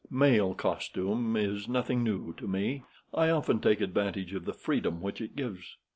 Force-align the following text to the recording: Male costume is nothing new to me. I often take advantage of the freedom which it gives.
Male 0.09 0.55
costume 0.55 1.35
is 1.37 1.67
nothing 1.67 2.03
new 2.03 2.33
to 2.37 2.47
me. 2.47 2.81
I 3.13 3.29
often 3.29 3.59
take 3.59 3.81
advantage 3.81 4.33
of 4.33 4.45
the 4.45 4.53
freedom 4.55 4.99
which 4.99 5.21
it 5.21 5.35
gives. 5.35 5.77